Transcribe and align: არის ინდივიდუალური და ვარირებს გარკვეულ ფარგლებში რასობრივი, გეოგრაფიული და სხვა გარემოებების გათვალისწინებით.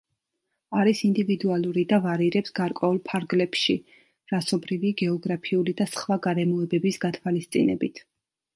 არის 0.83 1.01
ინდივიდუალური 1.09 1.83
და 1.91 1.99
ვარირებს 2.05 2.55
გარკვეულ 2.61 2.97
ფარგლებში 3.11 3.77
რასობრივი, 4.33 4.93
გეოგრაფიული 5.05 5.77
და 5.83 5.91
სხვა 5.93 6.21
გარემოებების 6.27 7.01
გათვალისწინებით. 7.07 8.07